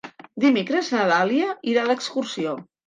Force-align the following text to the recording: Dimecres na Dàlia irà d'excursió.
Dimecres 0.45 0.89
na 0.95 1.03
Dàlia 1.13 1.53
irà 1.75 1.87
d'excursió. 1.93 2.61